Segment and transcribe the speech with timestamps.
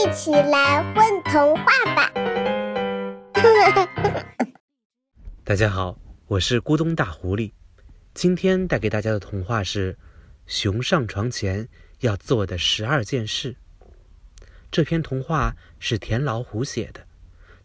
[0.00, 2.10] 一起来混童话吧！
[5.44, 7.52] 大家好，我是咕咚大狐狸。
[8.14, 9.92] 今天带给大家的童话是
[10.46, 11.68] 《熊上床前
[11.98, 13.52] 要做的十二件事》。
[14.70, 17.06] 这篇童话是田老虎写的，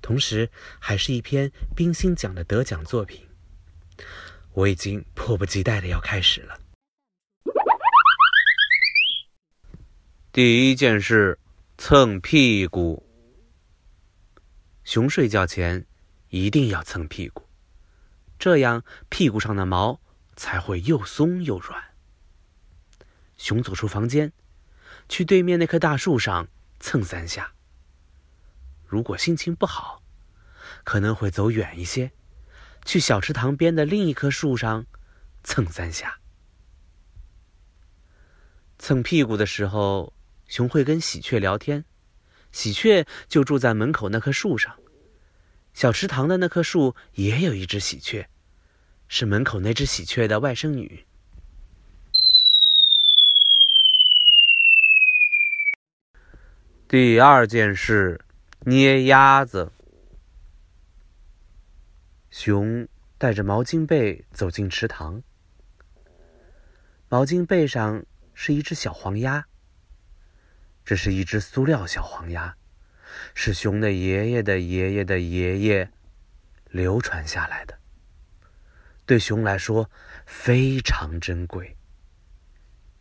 [0.02, 3.26] 同时还是一篇冰心奖的得奖作品。
[4.52, 6.60] 我已经迫不及待的要开始了。
[10.34, 11.40] 第一件事，
[11.78, 13.06] 蹭屁股。
[14.86, 15.86] 熊睡觉前
[16.30, 17.50] 一定要蹭屁股，
[18.40, 20.00] 这样屁股上的毛
[20.38, 21.84] 才会又松又软。
[23.38, 24.32] 熊走出房间，
[25.10, 26.48] 去对面那棵大树上
[26.80, 27.54] 蹭三下。
[28.86, 30.02] 如果心情不好，
[30.86, 32.14] 可能会走远一些，
[32.86, 34.86] 去小池塘边的另一棵树上
[35.44, 36.20] 蹭三下。
[38.80, 40.15] 蹭屁股的时候。
[40.48, 41.84] 熊会跟喜鹊聊天，
[42.52, 44.76] 喜鹊就住在门口那棵树上。
[45.74, 48.28] 小池塘的那棵树也有一只喜鹊，
[49.08, 51.06] 是门口那只喜鹊的外甥女。
[56.88, 58.24] 第二件事，
[58.62, 59.72] 捏鸭子。
[62.30, 62.88] 熊
[63.18, 65.24] 带着毛巾被走进池塘，
[67.10, 69.46] 毛巾被上是一只小黄鸭。
[70.86, 72.56] 这是一只塑料小黄鸭，
[73.34, 75.92] 是熊的爷爷的爷爷的爷爷
[76.70, 77.80] 流传下来的，
[79.06, 79.90] 对熊来说
[80.28, 81.76] 非常珍贵。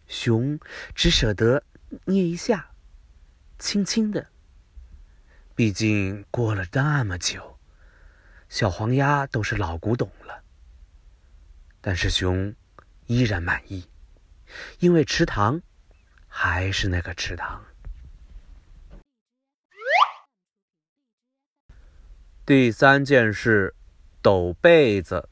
[0.07, 0.59] 熊
[0.95, 1.63] 只舍得
[2.07, 2.71] 捏一下，
[3.59, 4.29] 轻轻的。
[5.55, 7.59] 毕竟过了那么久，
[8.49, 10.43] 小黄鸭都是老古董了。
[11.83, 12.55] 但是熊
[13.07, 13.87] 依然满意，
[14.79, 15.61] 因为池塘
[16.29, 17.63] 还是那个池塘。
[22.47, 23.75] 第三件事，
[24.21, 25.31] 抖被子。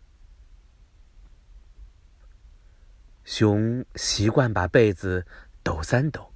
[3.23, 5.27] 熊习惯把被子
[5.63, 6.33] 抖三抖。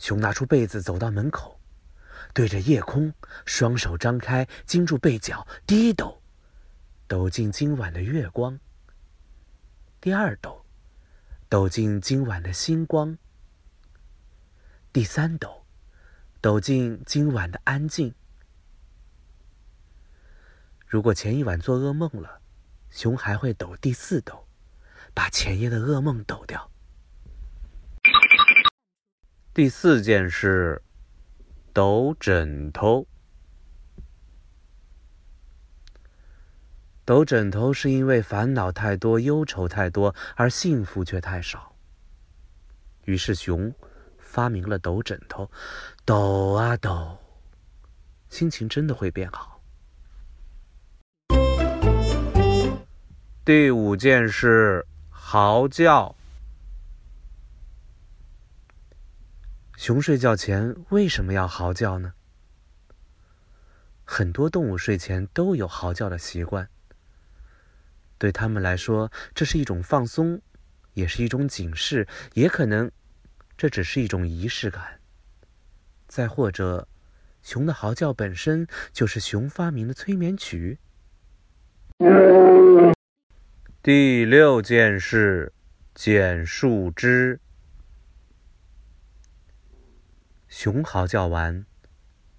[0.00, 1.60] 熊拿出被子，走到门口，
[2.34, 3.14] 对着夜空，
[3.46, 6.20] 双手张开，巾住被角，第一抖，
[7.06, 8.58] 抖进今晚的月光；
[10.00, 10.66] 第二抖，
[11.48, 13.16] 抖进今晚的星光；
[14.92, 15.64] 第三抖，
[16.40, 18.12] 抖进今晚的安静。
[20.92, 22.42] 如果前一晚做噩梦了，
[22.90, 24.46] 熊还会抖第四抖，
[25.14, 26.70] 把前夜的噩梦抖掉。
[29.54, 30.82] 第四件事，
[31.72, 33.06] 抖枕头。
[37.06, 41.74] 抖枕头是因为烦恼太多、忧愁太多，而幸福却太少。
[43.06, 43.74] 于是熊
[44.18, 45.50] 发明了抖枕头，
[46.04, 47.16] 抖啊抖，
[48.28, 49.51] 心情真的会变好。
[53.44, 56.14] 第五件事，嚎叫。
[59.76, 62.12] 熊睡觉前为什么要嚎叫呢？
[64.04, 66.68] 很多动物睡前都有嚎叫的习惯。
[68.16, 70.40] 对他们来说，这是一种放松，
[70.94, 72.88] 也是一种警示，也可能
[73.56, 75.00] 这只是一种仪式感。
[76.06, 76.86] 再或者，
[77.42, 80.78] 熊的嚎叫本身就是熊发明的催眠曲。
[83.84, 85.52] 第六件事，
[85.92, 87.40] 剪树枝。
[90.46, 91.66] 熊嚎叫完，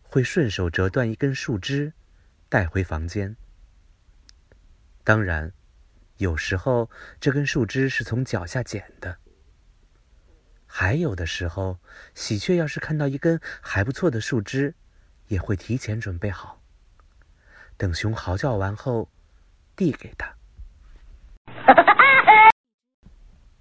[0.01, 1.91] 会顺手折断一根树枝，
[2.47, 3.35] 带回房间。
[5.03, 5.51] 当然，
[6.15, 6.89] 有时候
[7.19, 9.17] 这根树枝是从脚下捡的。
[10.65, 11.77] 还有的时候，
[12.15, 14.75] 喜鹊要是看到一根还不错的树枝，
[15.27, 16.61] 也会提前准备好，
[17.75, 19.11] 等熊嚎叫完后，
[19.75, 20.37] 递给他。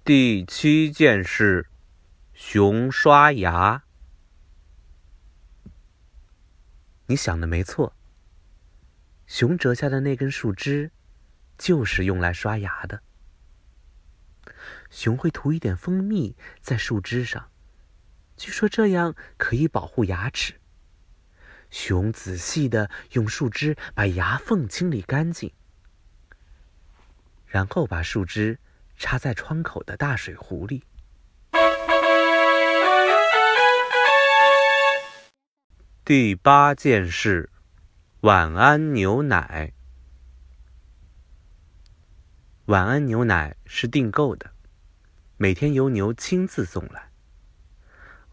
[0.05, 1.69] 第七件事，
[2.33, 3.83] 熊刷牙。
[7.05, 7.95] 你想的没错，
[9.25, 10.91] 熊折下的那根树枝，
[11.57, 13.01] 就是用来刷牙的。
[14.89, 17.49] 熊会涂一点蜂蜜在树枝上，
[18.35, 20.59] 据说这样可以保护牙齿。
[21.71, 25.53] 熊仔细的用树枝把牙缝清理干净，
[27.47, 28.59] 然后把树枝。
[28.97, 30.83] 插在窗口的大水壶里。
[36.05, 37.49] 第八件事，
[38.21, 39.73] 晚安牛奶。
[42.65, 44.51] 晚安牛奶是订购的，
[45.37, 47.09] 每天由牛亲自送来。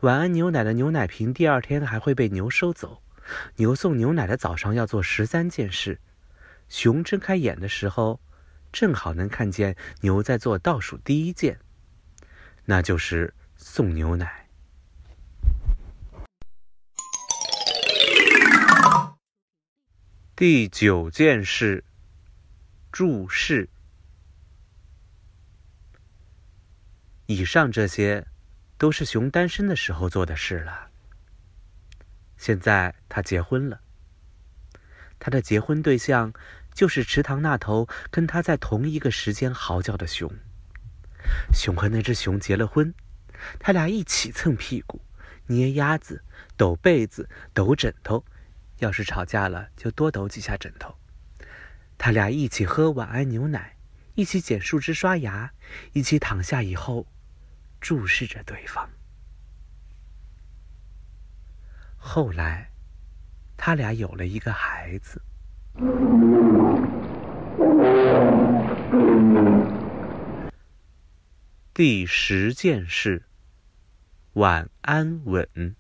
[0.01, 3.03] 晚安牛奶的牛奶瓶第二天还会被牛收走。
[3.57, 6.01] 牛送牛奶的早上要做十三件事。
[6.69, 8.21] 熊睁开眼的时候，
[8.73, 11.59] 正好能看见牛在做倒数第一件，
[12.65, 14.49] 那就是送牛奶。
[20.37, 21.85] 第九件事，
[22.91, 23.69] 注释。
[27.27, 28.27] 以上这些，
[28.79, 30.91] 都是熊单身的时候做的事了。
[32.39, 33.83] 现在他结婚了，
[35.19, 36.33] 他的结婚对象
[36.75, 40.31] 就是池塘那头跟他在同一个时间嚎叫的熊。
[41.53, 42.95] 熊和那只熊结了婚，
[43.59, 45.01] 他俩一起蹭屁股、
[45.47, 46.25] 捏鸭子、
[46.57, 48.25] 抖被子、抖枕头。
[48.79, 50.97] 要是吵架了，就多抖几下枕头。
[51.99, 53.77] 他俩一起喝晚安牛奶，
[54.15, 55.53] 一起捡树枝刷牙，
[55.93, 57.07] 一起躺下以后，
[57.79, 58.89] 注视着对方。
[61.99, 62.71] 后来，
[63.59, 65.21] 他俩有了一个孩子。
[71.73, 73.25] 第十件事，
[74.35, 75.75] 晚安吻。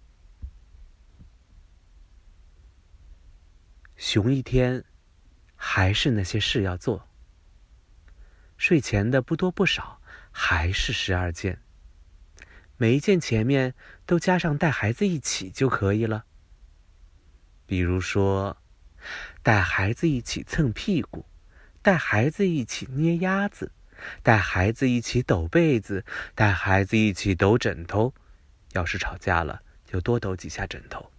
[3.96, 4.82] 熊一天，
[5.54, 7.06] 还是那些事要做。
[8.56, 10.00] 睡前的不多不少，
[10.30, 11.60] 还是十二件。
[12.78, 13.74] 每一件前面
[14.06, 16.24] 都加上带孩子一起就可以了。
[17.66, 18.56] 比如说，
[19.42, 21.26] 带孩子一起蹭屁股，
[21.82, 23.72] 带孩子一起捏鸭子，
[24.22, 26.04] 带孩子一起抖被子，
[26.34, 28.14] 带孩子一起抖枕头。
[28.72, 31.10] 要是吵架了，就多抖几下枕头。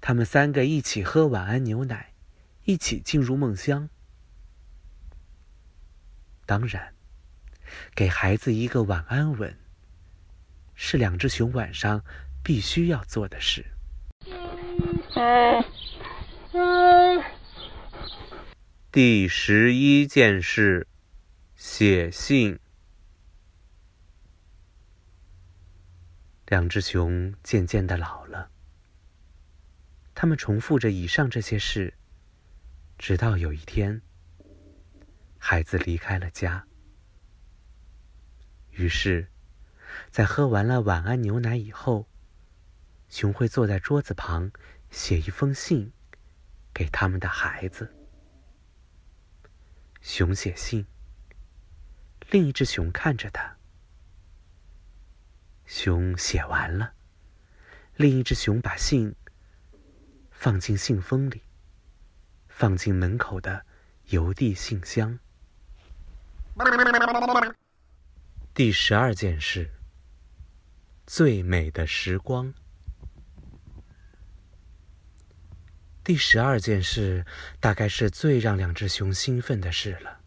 [0.00, 2.12] 他们三个一起喝晚安牛奶，
[2.64, 3.88] 一起进入梦乡。
[6.46, 6.94] 当然，
[7.94, 9.58] 给孩子一个晚安吻，
[10.74, 12.04] 是两只熊晚上
[12.42, 13.66] 必须要做的事。
[18.90, 20.86] 第十一件事，
[21.56, 22.58] 写信。
[26.46, 28.50] 两只熊渐渐的老了。
[30.14, 31.94] 他们重复着以上这些事，
[32.98, 34.02] 直到有一天，
[35.38, 36.66] 孩子离开了家。
[38.70, 39.28] 于是，
[40.10, 42.08] 在喝完了晚安牛奶以后，
[43.08, 44.50] 熊会坐在桌子旁，
[44.90, 45.92] 写一封信
[46.72, 47.94] 给他们的孩子。
[50.00, 50.86] 熊写信，
[52.30, 53.56] 另一只熊看着他。
[55.66, 56.94] 熊写完了，
[57.96, 59.14] 另一只熊把信。
[60.30, 61.42] 放进信封里，
[62.46, 63.66] 放进门口的
[64.10, 65.18] 邮递信箱。
[68.54, 69.68] 第十二件事：
[71.08, 72.54] 最美的时光。
[76.08, 77.26] 第十二件事
[77.60, 80.20] 大概是最让两只熊兴奋的事了。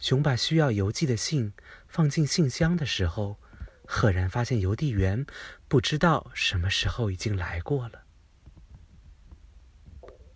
[0.00, 1.52] 熊把需要邮寄的信
[1.86, 3.38] 放进信箱的时候。
[3.86, 5.26] 赫然发现邮递员
[5.68, 8.04] 不知道什么时候已经来过了。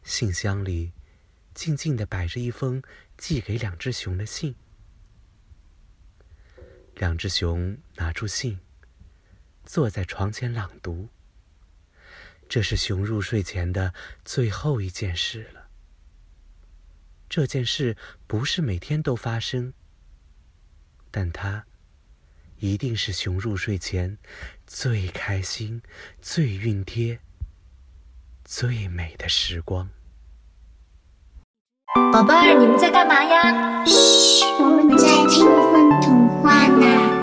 [0.03, 0.93] 信箱里
[1.55, 2.83] 静静的摆着一封
[3.17, 4.55] 寄给两只熊的信。
[6.97, 8.61] 两只熊拿出信，
[9.65, 11.09] 坐在床前朗读。
[12.49, 13.93] 这是熊入睡前的
[14.25, 15.69] 最后一件事了。
[17.29, 19.73] 这件事不是每天都发生，
[21.11, 21.65] 但它。
[22.61, 24.19] 一定是熊入睡前
[24.67, 25.81] 最开心、
[26.21, 27.21] 最熨帖、
[28.45, 29.89] 最美的时光。
[32.13, 33.85] 宝贝儿，你们在干嘛呀？
[33.85, 37.18] 嘘，我们在听风童话呢。